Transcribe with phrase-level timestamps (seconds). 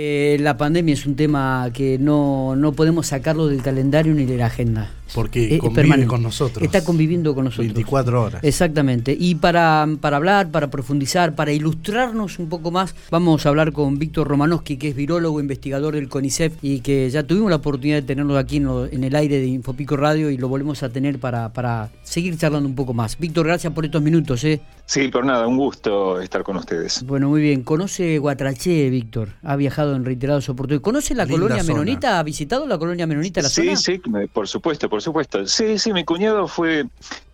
[0.00, 4.36] Eh, la pandemia es un tema que no, no podemos sacarlo del calendario ni de
[4.36, 4.88] la agenda.
[5.12, 6.62] Porque Es- es convive con nosotros.
[6.62, 7.66] Está conviviendo con nosotros.
[7.66, 8.44] 24 horas.
[8.44, 9.16] Exactamente.
[9.18, 13.98] Y para, para hablar, para profundizar, para ilustrarnos un poco más, vamos a hablar con
[13.98, 18.02] Víctor Romanowski, que es virólogo, investigador del CONICET y que ya tuvimos la oportunidad de
[18.02, 21.18] tenerlo aquí en, lo- en el aire de Infopico Radio y lo volvemos a tener
[21.18, 23.18] para, para seguir charlando un poco más.
[23.18, 24.44] Víctor, gracias por estos minutos.
[24.44, 24.60] ¿eh?
[24.86, 27.02] Sí, por nada, un gusto estar con ustedes.
[27.04, 27.64] Bueno, muy bien.
[27.64, 29.30] ¿Conoce Guatraché, Víctor?
[29.42, 30.82] Ha viajado en reiterados oportunidades.
[30.82, 31.74] ¿Conoce la Linda colonia zona.
[31.78, 32.18] menonita?
[32.18, 33.76] ¿Ha visitado la colonia menonita la sí, zona?
[33.76, 34.00] sí,
[34.32, 35.46] por supuesto, por supuesto.
[35.46, 36.86] Sí, sí, mi cuñado fue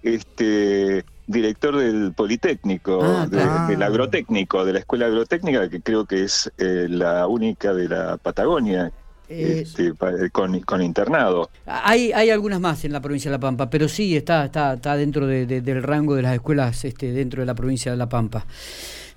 [0.03, 6.23] este director del Politécnico, Ah, de- del agrotécnico, de la escuela agrotécnica, que creo que
[6.25, 8.93] es eh, la única de la Patagonia,
[9.29, 9.93] Eh, este,
[10.31, 11.51] con, con internado.
[11.67, 14.97] Hay, hay algunas más en la provincia de La Pampa, pero sí está, está, está
[14.97, 18.09] dentro de- de- del rango de las escuelas este, dentro de la provincia de La
[18.09, 18.47] Pampa.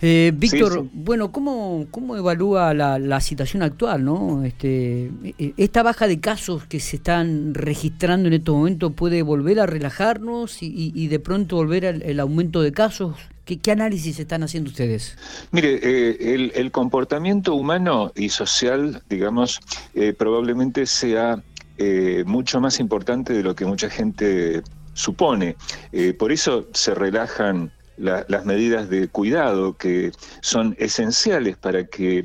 [0.01, 0.89] Eh, Víctor, sí.
[0.93, 4.05] bueno, ¿cómo, cómo evalúa la, la situación actual?
[4.05, 4.43] ¿no?
[4.45, 9.59] Este, eh, ¿Esta baja de casos que se están registrando en estos momentos puede volver
[9.59, 13.17] a relajarnos y, y- y de pronto volver al el aumento de casos?
[13.43, 15.17] ¿Qué, qué análisis están haciendo ustedes?
[15.51, 19.59] Mire, eh, el, el comportamiento humano y social, digamos,
[19.95, 21.43] eh, probablemente sea
[21.77, 24.61] eh, mucho más importante de lo que mucha gente
[24.93, 25.55] supone.
[25.91, 30.11] Eh, por eso se relajan la- las medidas de cuidado que
[30.41, 32.19] son esenciales para que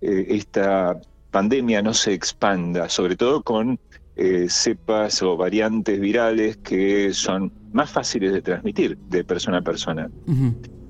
[0.00, 1.00] eh, esta
[1.30, 3.78] pandemia no se expanda, sobre todo con
[4.16, 10.10] eh, cepas o variantes virales que son más fáciles de transmitir de persona a persona.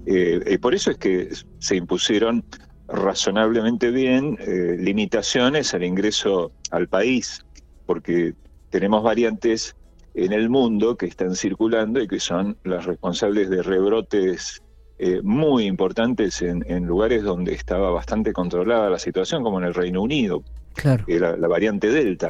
[0.06, 2.42] Eh, por eso es que se impusieron
[2.88, 4.36] razonablemente bien
[4.78, 7.40] limitaciones al ingreso al país,
[7.86, 8.34] porque
[8.68, 9.76] tenemos variantes
[10.14, 14.62] en el mundo que están circulando y que son las responsables de rebrotes
[14.98, 19.74] eh, muy importantes en, en lugares donde estaba bastante controlada la situación, como en el
[19.74, 20.42] Reino Unido,
[20.74, 21.04] Claro.
[21.08, 22.28] eh, la, la variante Delta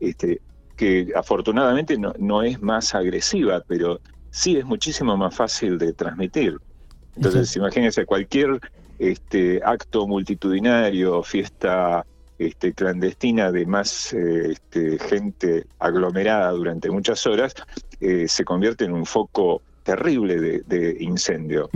[0.00, 0.40] este,
[0.76, 4.00] que afortunadamente no, no es más agresiva, pero
[4.30, 6.56] sí es muchísimo más fácil de transmitir.
[7.16, 8.58] Entonces, imagínense, cualquier
[8.98, 12.04] este, acto multitudinario, fiesta
[12.38, 17.54] este, clandestina de más eh, este, gente aglomerada durante muchas horas,
[18.00, 21.70] eh, se convierte en un foco terrible de, de incendio.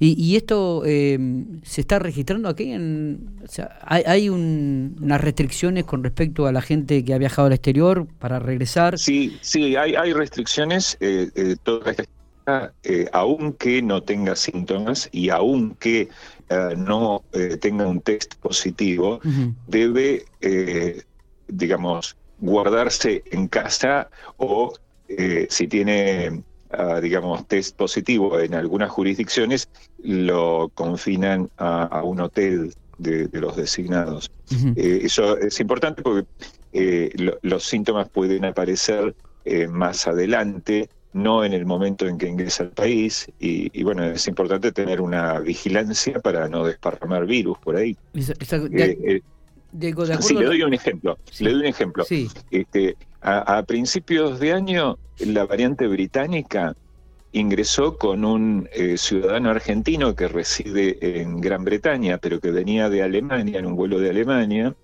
[0.00, 1.16] Y, y esto eh,
[1.62, 6.52] se está registrando aquí en, o sea, hay, hay un- unas restricciones con respecto a
[6.52, 8.98] la gente que ha viajado al exterior para regresar.
[8.98, 12.04] Sí, sí, hay, hay restricciones, eh, toda esta
[13.12, 16.08] aunque no tenga síntomas y aunque
[16.76, 19.20] no eh, tenga un test positivo,
[19.66, 21.02] debe, eh,
[21.46, 24.72] digamos, guardarse en casa o
[25.08, 29.66] eh, si tiene, ah, digamos, test positivo en algunas jurisdicciones,
[29.98, 34.28] lo confinan a, a un hotel de, de los designados.
[34.74, 36.26] Eh, eso es importante porque
[36.72, 42.28] eh, lo- los síntomas pueden aparecer eh, más adelante, no en el momento en que
[42.28, 47.58] ingresa al país, y, y bueno, es importante tener una vigilancia para no desparramar virus
[47.58, 47.96] por ahí.
[48.14, 49.22] Eh, eh,
[49.72, 51.18] de- de sí, le doy un ejemplo.
[51.30, 51.44] Sí.
[51.44, 52.04] Le doy un ejemplo.
[52.04, 56.74] Sí, Este, a, a principios de año, la variante británica
[57.32, 63.02] ingresó con un eh, ciudadano argentino que reside en Gran Bretaña, pero que venía de
[63.02, 64.74] Alemania, en un vuelo de Alemania,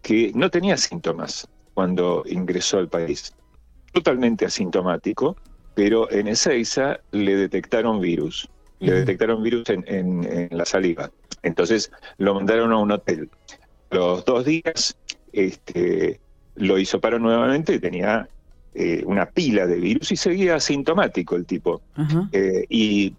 [0.00, 3.34] que no tenía síntomas cuando ingresó al país.
[3.92, 5.36] Totalmente asintomático,
[5.74, 8.48] pero en Ezeiza le detectaron virus.
[8.78, 11.10] Le detectaron virus en, en- en la saliva.
[11.42, 13.30] Entonces lo mandaron a un hotel.
[13.90, 14.96] Los dos días
[15.32, 16.20] este,
[16.56, 18.28] lo hisoparon nuevamente tenía
[18.74, 21.82] eh, una pila de virus y seguía asintomático el tipo.
[22.32, 23.14] Eh, y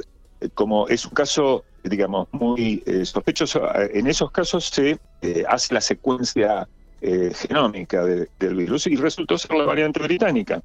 [0.54, 5.00] como es un caso, digamos, muy eh, sospechoso, eh, en esos casos se
[5.48, 6.68] hace la secuencia
[7.02, 10.62] eh, genómica de- del virus y resultó ser la variante británica.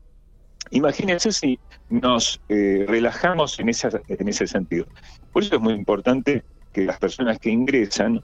[0.71, 1.59] Imagínense si
[1.89, 4.87] nos eh, relajamos en, esa, en ese sentido.
[5.33, 6.43] Por eso es muy importante
[6.73, 8.23] que las personas que ingresan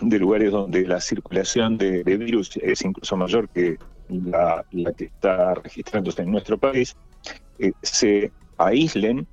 [0.00, 3.76] de lugares donde la circulación de, virus es incluso mayor que
[4.08, 6.94] la, la que está registrándose en nuestro país,
[7.58, 9.26] eh, se aíslen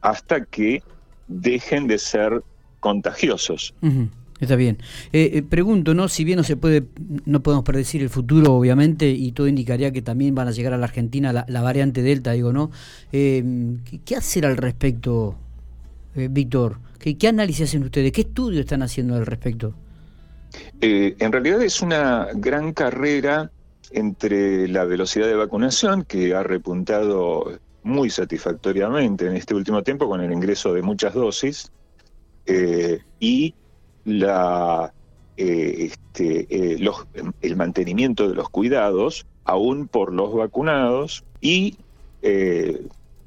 [0.00, 0.82] hasta que
[1.26, 2.42] dejen de ser
[2.80, 3.74] contagiosos.
[3.82, 4.08] Ujú,
[4.40, 4.78] Está bien.
[5.12, 6.08] Eh, eh, pregunto, ¿no?
[6.08, 6.84] Si bien no se puede,
[7.24, 10.78] no podemos predecir el futuro, obviamente, y todo indicaría que también van a llegar a
[10.78, 12.70] la Argentina la, variante Delta, digo, ¿no?
[13.12, 13.42] Eh,
[14.04, 15.36] ¿qué, hacer al respecto,
[16.14, 16.78] Víctor?
[17.00, 18.12] ¿Qué, ¿Qué análisis hacen ustedes?
[18.12, 19.74] ¿Qué estudios están haciendo al respecto?
[20.80, 23.50] En realidad es una gran carrera
[23.90, 30.20] entre la velocidad de vacunación, que ha repuntado muy satisfactoriamente en este último tiempo con
[30.20, 31.72] el ingreso de muchas dosis,
[33.20, 33.54] y
[34.08, 34.92] la
[35.36, 36.76] este,
[37.42, 41.76] el mantenimiento de los cuidados, aún por los vacunados, y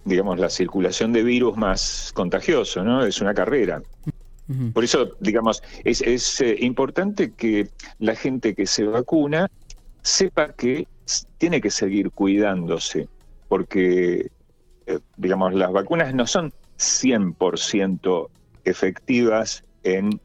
[0.06, 3.06] digamos, la circulación de virus más contagioso, ¿no?
[3.06, 3.82] Es una carrera.
[4.74, 7.70] Por eso, digamos, es, es eh, importante que
[8.00, 9.50] la gente que se vacuna
[10.02, 10.88] sepa que
[11.38, 13.08] tiene que seguir cuidándose,
[13.48, 14.30] porque,
[14.88, 18.28] eh, digamos, las vacunas no son 100%
[18.66, 20.20] efectivas en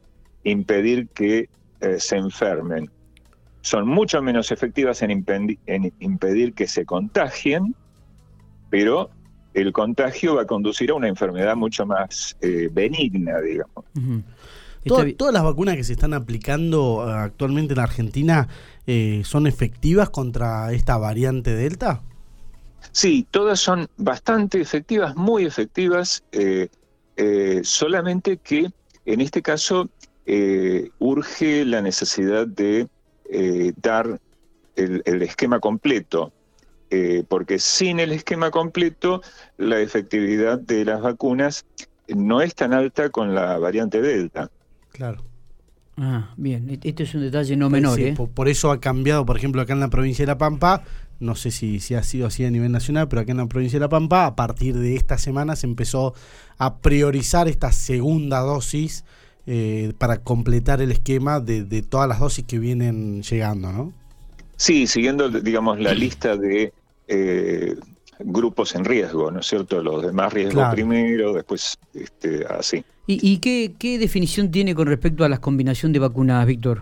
[0.49, 1.49] impedir que
[1.81, 2.89] eh, se enfermen.
[3.61, 5.25] Son mucho menos efectivas en,
[5.65, 7.75] en impedir que se contagien,
[8.69, 9.09] pero
[9.61, 13.85] el contagio va a conducir a una enfermedad mucho más eh, benigna, digamos.
[15.17, 18.47] ¿Todas las vacunas que se están aplicando eh, actualmente en Argentina
[18.85, 22.03] eh, son efectivas contra esta variante Delta?
[22.91, 26.23] Sí, todas son bastante efectivas, muy efectivas,
[27.63, 28.71] solamente que
[29.05, 29.89] en este caso
[30.99, 32.87] urge la necesidad de
[33.81, 34.19] dar
[34.75, 36.33] el esquema completo
[36.89, 39.21] eh, porque sin el esquema completo
[39.57, 41.65] la efectividad de las vacunas
[42.07, 44.49] no es tan alta con la variante Delta.
[44.93, 45.21] Claro.
[45.97, 47.99] Ah, bien, e-, este es un detalle no menor.
[47.99, 48.15] ¿eh?
[48.15, 50.83] por, eso ha cambiado, por ejemplo, acá en la provincia de La Pampa,
[51.19, 53.79] no sé si, si ha sido así a nivel nacional, pero acá en la provincia
[53.79, 56.13] de La Pampa, a partir de esta semana se empezó
[56.57, 59.03] a priorizar esta segunda dosis
[59.47, 63.93] eh, para completar el esquema de, de todas las dosis que vienen llegando, ¿no?
[64.57, 66.73] Sí, siguiendo, digamos, la lista de
[67.07, 67.75] eh,
[68.19, 69.81] grupos en riesgo, ¿no es cierto?
[69.81, 72.83] Los de más riesgo primero, después este, así.
[73.05, 76.81] ¿Y, qué, definición tiene con respecto a la combinación de vacunas, Víctor?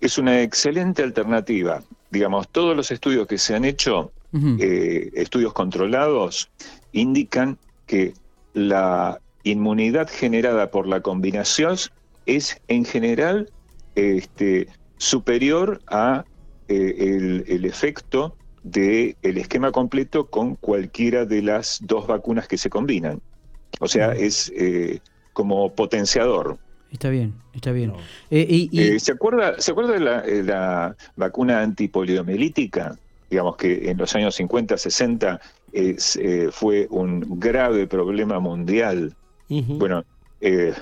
[0.00, 1.80] Es una excelente alternativa.
[2.10, 4.10] Digamos, todos los estudios que se han hecho,
[4.58, 6.50] eh, estudios controlados,
[6.90, 7.56] indican
[7.86, 8.14] que
[8.54, 11.76] la inmunidad generada por la combinación
[12.26, 13.50] es en general
[13.94, 14.68] este,
[14.98, 16.24] superior a
[16.68, 22.70] eh, el, efecto del el esquema completo con cualquiera de las dos vacunas que se
[22.70, 23.20] combinan.
[23.80, 25.00] O sea, es eh,
[25.32, 26.58] como potenciador.
[26.92, 27.94] Está bien, está bien.
[28.30, 32.96] Eh, ¿se, acuerda, ¿Se acuerda de la, vacuna antipoliomielítica?
[33.30, 35.40] Digamos que en los años 50, 60
[36.52, 39.16] fue un grave problema mundial.
[39.78, 40.04] Bueno,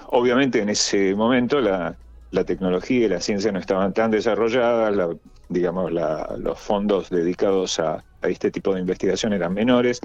[0.09, 1.97] obviamente en ese momento la,
[2.31, 5.17] la tecnología y la ciencia no estaban tan desarrolladas,
[5.49, 9.99] digamos, los fondos dedicados a, este tipo de investigación eran menores,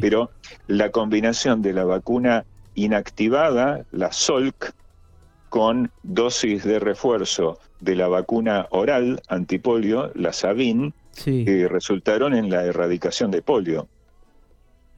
[0.00, 0.30] pero
[0.66, 2.44] la combinación de la vacuna
[2.74, 4.74] inactivada, la SOLC,
[5.48, 10.94] con dosis de refuerzo de la vacuna oral antipolio, la Sabin,
[11.24, 13.86] que resultaron en la erradicación de polio.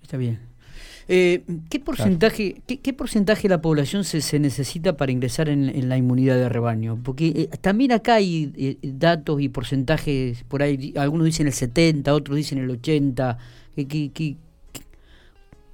[0.03, 0.52] Está bien.
[1.09, 5.97] Eh, ¿qué, porcentaje, qué, porcentaje de la población se, se necesita para ingresar en, la
[5.97, 6.99] inmunidad de rebaño?
[7.03, 12.15] Porque eh, también acá hay eh, datos y porcentajes, por ahí algunos dicen el 70,
[12.15, 13.39] otros dicen el 80.
[13.75, 14.37] ¿Qué,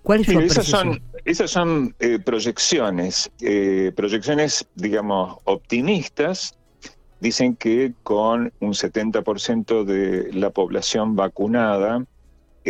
[0.02, 1.94] cuál es su esas son, esas son
[2.24, 3.30] proyecciones,
[3.94, 6.54] proyecciones, digamos, optimistas.
[7.20, 12.04] Dicen que con un 70% de la población vacunada,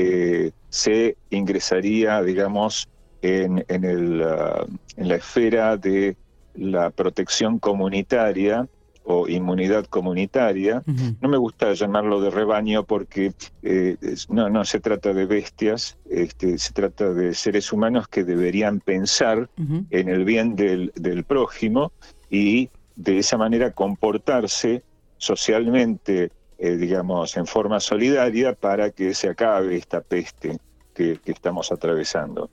[0.01, 2.89] eh, se ingresaría, digamos,
[3.21, 4.65] en, en, el, uh,
[4.97, 6.17] en la esfera de
[6.55, 8.69] la protección comunitaria
[9.03, 10.83] o inmunidad comunitaria.
[11.21, 13.33] No me gusta llamarlo de rebaño porque
[13.63, 13.97] eh,
[14.29, 19.49] no, no se trata de bestias, este, se trata de seres humanos que deberían pensar
[19.91, 21.91] en el bien del, del prójimo
[22.31, 24.83] y de esa manera comportarse
[25.17, 30.59] socialmente eh, digamos, en forma solidaria para que se acabe esta peste
[30.93, 32.51] que, estamos atravesando.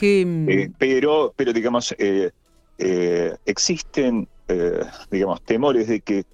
[0.00, 2.32] Mm, eh, pero, pero, digamos, eh,
[3.46, 4.28] existen,
[5.10, 6.24] digamos, temores de que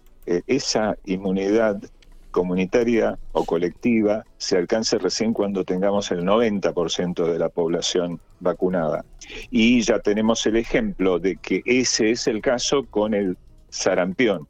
[0.46, 1.82] esa inmunidad
[2.30, 9.04] comunitaria o colectiva se alcance recién cuando tengamos el 90% de la población vacunada.
[9.50, 13.36] Y ya tenemos el ejemplo de que ese es el caso con el
[13.68, 14.48] sarampión.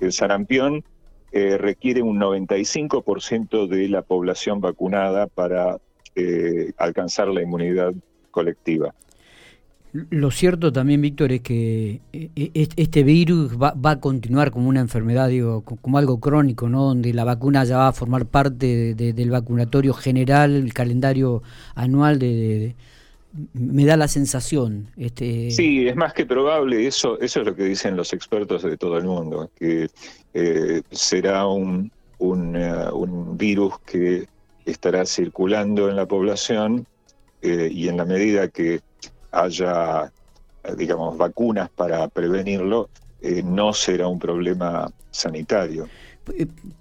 [0.00, 0.84] El sarampión
[1.36, 5.78] eh, requiere un 95% de la población vacunada para
[6.14, 7.92] eh, alcanzar la inmunidad
[8.30, 8.94] colectiva.
[9.92, 15.28] Lo cierto también, Víctor, es que eh, este virus va, a continuar como una enfermedad,
[15.28, 16.84] digo, como algo crónico, ¿no?
[16.84, 21.42] Donde la vacuna ya va a formar parte del vacunatorio general, el calendario
[21.74, 22.76] anual de,
[23.52, 24.90] me da la sensación.
[24.96, 25.50] Este...
[25.50, 28.96] Sí, es más que probable, eso, eso es lo que dicen los expertos de todo
[28.98, 29.88] el mundo, que
[30.34, 34.26] eh, será un, un, eh, un, virus que
[34.64, 36.86] estará circulando en la población
[37.42, 38.80] eh, y en la medida que
[39.32, 40.12] haya,
[40.76, 42.88] digamos, vacunas para prevenirlo,
[43.42, 45.88] no será un problema sanitario.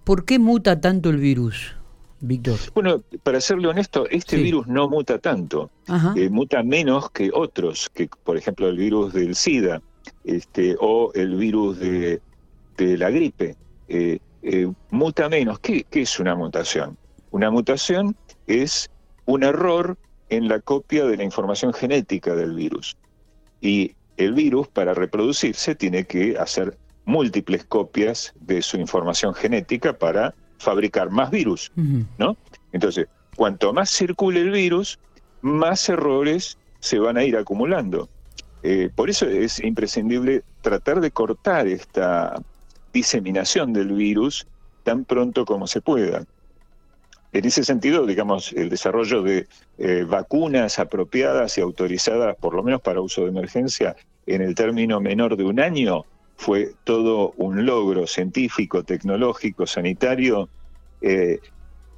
[0.04, 1.74] ¿Por qué muta tanto el virus?
[2.26, 2.58] Víctor.
[2.74, 5.70] Bueno, para serle honesto, este virus no muta tanto,
[6.32, 9.82] muta menos que otros, que por ejemplo el virus del SIDA
[10.24, 12.22] este, o el virus de,
[12.78, 13.58] la gripe.
[14.90, 15.60] muta menos.
[15.60, 16.98] ¿Qué, es una mutación?
[17.32, 18.16] Una mutación
[18.48, 18.90] es
[19.26, 19.98] un error
[20.30, 22.96] en la copia de la información genética del virus.
[23.60, 30.34] Y el virus, para reproducirse, tiene que hacer múltiples copias de su información genética para
[30.64, 31.72] fabricar más virus,
[32.18, 32.38] ¿no?
[32.72, 35.00] Entonces, cuanto más circule el virus,
[35.42, 38.10] más errores se van a ir acumulando.
[38.64, 42.42] Eh, por eso es imprescindible tratar de cortar esta
[42.94, 44.48] diseminación del virus
[44.84, 46.26] tan pronto como se pueda.
[47.34, 49.48] En ese sentido, digamos, el desarrollo de
[49.80, 53.96] eh, vacunas apropiadas y autorizadas, por lo menos para uso de emergencia,
[54.28, 56.06] en el término menor de un año,
[56.44, 60.50] fue todo un logro científico, tecnológico, sanitario,
[61.02, 61.40] eh,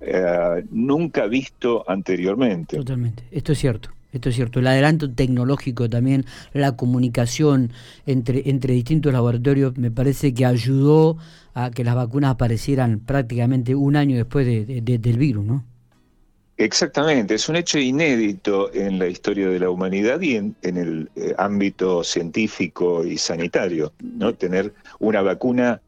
[0.02, 2.78] eh, nunca visto anteriormente.
[2.78, 3.90] Totalmente, esto es cierto.
[4.14, 7.74] Esto es cierto, el adelanto tecnológico también, la comunicación
[8.06, 11.18] entre, entre distintos laboratorios, me parece que ayudó
[11.54, 15.66] a que las vacunas aparecieran prácticamente un año después del virus, ¿no?
[16.58, 21.34] Exactamente, es un hecho inédito en la historia de la humanidad y en, el eh,
[21.38, 24.34] ámbito científico y sanitario, ¿no?
[24.34, 25.82] Tener una vacuna,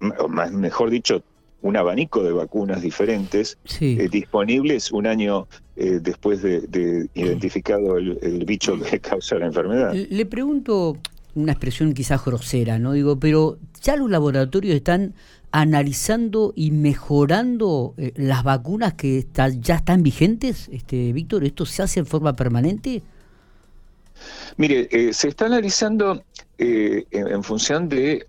[0.00, 1.22] más, mejor dicho,
[1.60, 8.78] un abanico de vacunas diferentes eh, disponibles un año eh, después de, identificado el, bicho
[8.78, 9.92] que causa la enfermedad.
[9.92, 10.98] Le pregunto
[11.34, 12.92] una expresión quizás grosera, ¿no?
[12.92, 15.14] Digo, pero ya los laboratorios están
[15.54, 19.26] analizando y mejorando eh, las vacunas que
[19.60, 23.02] ya están vigentes, este Víctor, ¿esto se hace en forma permanente?
[24.56, 26.22] Mire, se está analizando
[26.58, 28.26] en, función de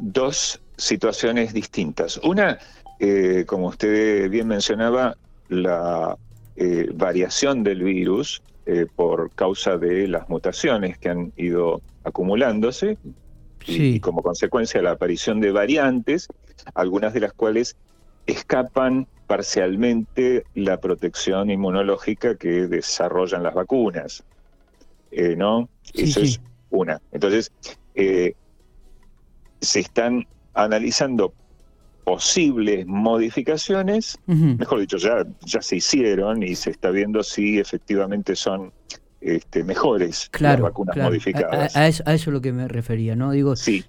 [0.00, 2.18] dos situaciones distintas.
[2.18, 2.58] Una,
[2.98, 5.16] eh, como usted bien mencionaba,
[5.48, 6.16] la
[6.56, 12.98] eh, variación del virus eh, por causa de las mutaciones que han ido acumulándose
[13.66, 16.28] y, como consecuencia la aparición de variantes,
[16.74, 17.76] algunas de las cuales
[18.26, 24.24] escapan parcialmente la protección inmunológica que desarrollan las vacunas.
[25.36, 25.68] ¿No?
[25.94, 26.40] Eso es
[26.70, 27.00] una.
[27.12, 27.52] Entonces,
[27.94, 28.34] se
[29.80, 31.32] están analizando
[32.04, 38.72] posibles modificaciones, mejor dicho, ya, ya se hicieron y se está viendo si efectivamente son
[39.22, 41.76] este, mejores las vacunas modificadas.
[41.76, 43.30] A, eso, a, eso, es lo que me refería, ¿no?
[43.32, 43.84] Digo, sí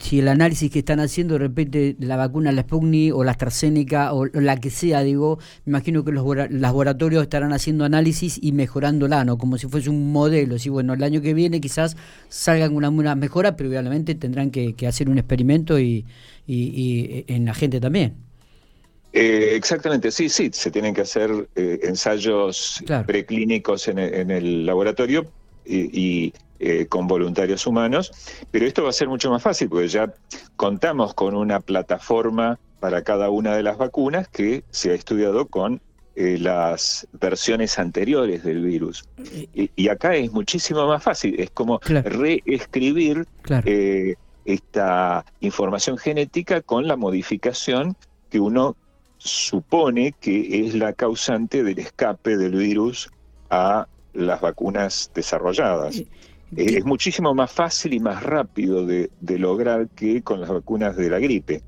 [0.00, 4.12] si el análisis que están haciendo, de repente, la vacuna, la Sputnik o la AstraZeneca
[4.12, 9.24] o la que sea, digo, me imagino que los laboratorios estarán haciendo análisis y mejorándola,
[9.24, 9.38] ¿no?
[9.38, 10.58] Como si fuese un modelo.
[10.58, 11.96] Si, bueno, el año que viene quizás
[12.28, 16.04] salgan una, una mejora, pero obviamente tendrán que, hacer un experimento y,
[16.46, 18.14] y, en la gente también.
[19.12, 25.26] Eh, exactamente, sí, sí, se tienen que hacer eh, ensayos preclínicos en, en el laboratorio
[25.64, 28.12] y, eh, con voluntarios humanos,
[28.50, 30.12] pero esto va a ser mucho más fácil porque ya
[30.56, 35.80] contamos con una plataforma para cada una de las vacunas que se ha estudiado con
[36.14, 39.04] eh, las versiones anteriores del virus.
[39.54, 43.26] Y, acá es muchísimo más fácil, es como reescribir
[43.64, 44.14] eh,
[44.44, 47.96] esta información genética con la modificación
[48.30, 48.76] que uno
[49.24, 53.10] supone que es la causante del escape del virus
[53.50, 55.98] a las vacunas desarrolladas.
[55.98, 56.06] Eh,
[56.56, 61.18] es muchísimo más fácil y más rápido de, lograr que con las vacunas de la
[61.18, 61.62] gripe.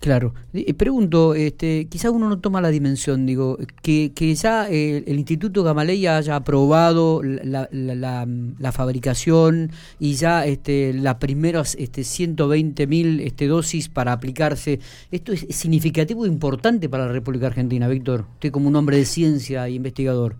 [0.00, 0.32] Claro.
[0.78, 6.16] Pregunto, este, quizás uno no toma la dimensión, digo, que, que ya el, Instituto Gamaleya
[6.16, 13.90] haya aprobado la, la, fabricación y ya este, las primeras este, 120 mil este, dosis
[13.90, 14.80] para aplicarse.
[15.10, 18.24] ¿Esto es significativo e importante para la República Argentina, Víctor?
[18.34, 20.34] Usted como un hombre de ciencia e investigador.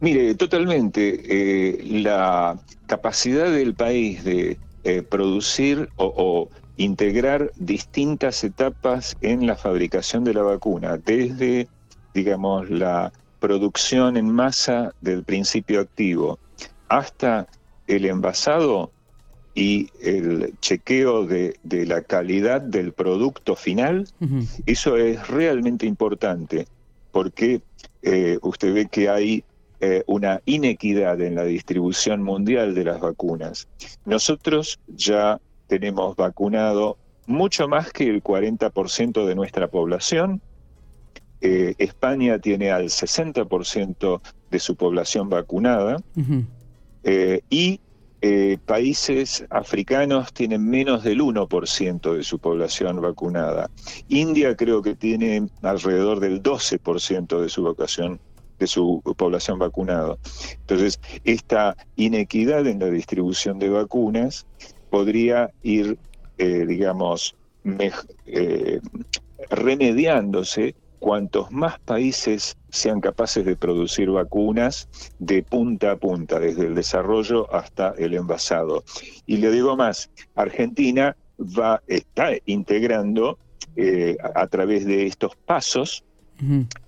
[0.00, 1.22] Mire, totalmente.
[1.28, 6.48] Eh, la capacidad del país de eh, producir o,
[6.80, 11.68] integrar distintas etapas en la fabricación de la vacuna, desde,
[12.14, 16.38] digamos, la producción en masa del principio activo
[16.88, 17.46] hasta
[17.86, 18.90] el envasado
[19.54, 24.08] y el chequeo de, la calidad del producto final,
[24.64, 26.66] eso es realmente importante,
[27.12, 27.60] porque
[28.00, 29.44] eh, usted ve que hay
[29.80, 33.68] eh, una inequidad en la distribución mundial de las vacunas.
[34.06, 36.98] Nosotros ya tenemos vacunado
[37.28, 40.42] mucho más que el 40% de nuestra población.
[41.40, 45.98] Eh, España tiene al 60% de su población vacunada.
[47.04, 47.80] Eh, y
[48.20, 53.70] eh, países africanos tienen menos del 1% de su población vacunada.
[54.08, 58.18] India creo que tiene alrededor del 12% de su vocación
[58.58, 60.18] de su población vacunada.
[60.52, 64.46] Entonces, esta inequidad en la distribución de vacunas
[64.90, 65.98] podría ir,
[66.38, 67.34] eh, digamos,
[68.26, 68.80] eh,
[69.50, 76.74] remediándose cuantos más países sean capaces de producir vacunas de punta a punta, desde el
[76.74, 78.84] desarrollo hasta el envasado.
[79.26, 83.38] Y le digo más, Argentina va, está integrando
[83.76, 86.04] eh, a, través de estos pasos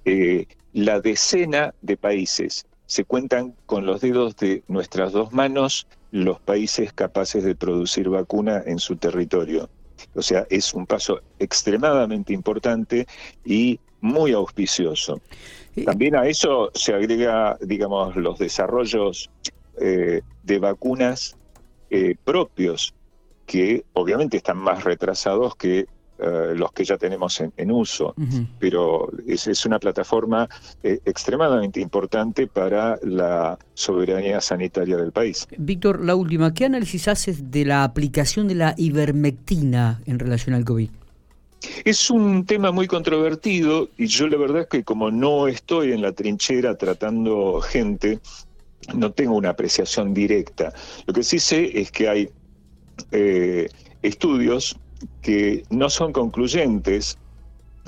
[0.04, 2.66] eh, la decena de países.
[2.87, 8.62] Se cuentan con los dedos de nuestras dos manos los países capaces de producir vacuna
[8.64, 9.69] en su territorio.
[10.14, 13.07] O sea, es un paso extremadamente importante
[13.45, 15.21] y muy auspicioso.
[15.87, 19.31] También a eso se agrega, digamos, los desarrollos
[19.81, 21.37] eh, de vacunas
[21.88, 22.95] eh, propios,
[23.47, 25.87] que obviamente están más retrasados que
[26.23, 28.14] eh, los que ya tenemos en, uso,
[28.59, 30.49] pero es, es, una plataforma
[30.83, 35.47] extremadamente importante para la soberanía sanitaria del país.
[35.57, 40.64] Víctor, la última, ¿qué análisis haces de la aplicación de la ivermectina en relación al
[40.64, 40.91] COVID?
[41.85, 46.02] Es un tema muy controvertido y yo la verdad es que como no estoy en
[46.02, 48.19] la trinchera tratando gente,
[48.95, 50.73] no tengo una apreciación directa.
[51.07, 52.31] Lo que sí sé es que hay
[53.12, 53.69] eh,
[54.02, 54.76] estudios
[55.21, 57.18] que no son concluyentes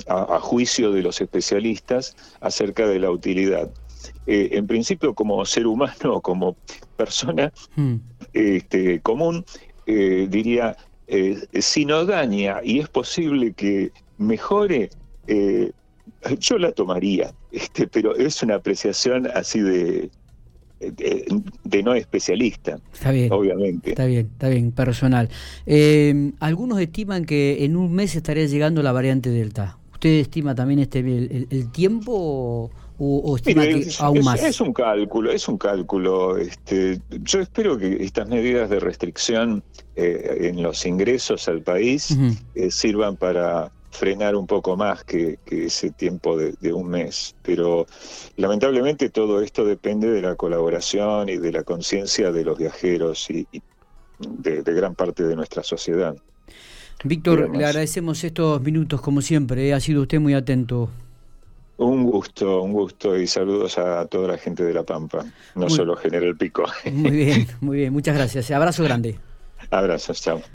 [0.09, 3.71] a, juicio de los especialistas acerca de la utilidad.
[4.26, 6.56] Eh, en principio, como ser humano, como
[6.97, 7.97] persona hmm.
[8.33, 9.44] este, común,
[9.87, 14.90] eh, diría, eh, si no daña y es posible que mejore,
[16.38, 20.11] yo la tomaría, este, pero es una apreciación así de,
[20.93, 23.91] de, no especialista, está bien, obviamente.
[23.91, 25.29] Está bien, está bien, personal.
[25.67, 29.79] Eh, algunos estiman que en un mes estaría llegando la variante Delta.
[29.93, 34.42] ¿Usted estima también este el, tiempo o, estima que aún más?
[34.42, 36.37] Es un cálculo, es un cálculo.
[36.37, 39.62] Este, yo espero que estas medidas de restricción
[39.97, 42.16] eh, en los ingresos al país
[42.55, 47.35] eh, sirvan para frenar un poco más que, ese tiempo de, un mes.
[47.42, 47.87] Pero
[48.37, 53.46] lamentablemente todo esto depende de la colaboración y de la conciencia de los viajeros y,
[54.18, 56.16] de, gran parte de nuestra sociedad.
[57.04, 60.90] Víctor, le agradecemos estos minutos como siempre, eh, ha sido usted muy atento.
[61.76, 65.24] Un gusto, un gusto y saludos a toda la gente de La Pampa,
[65.57, 66.64] no solo General Pico.
[66.92, 68.50] Muy bien, muy bien, muchas gracias.
[68.52, 69.18] Abrazo grande.
[69.70, 70.40] Abrazos, chao.